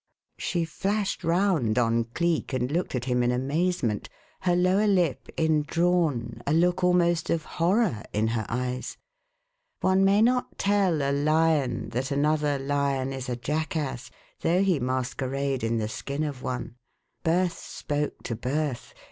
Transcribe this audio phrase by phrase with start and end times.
[0.39, 6.41] She flashed round on Cleek and looked at him in amazement, her lower lip indrawn,
[6.47, 8.97] a look almost of horror in her eyes.
[9.81, 14.09] One may not tell a lion that another lion is a jackass,
[14.39, 16.77] though he masquerade in the skin of one.
[17.23, 18.95] Birth spoke to Birth.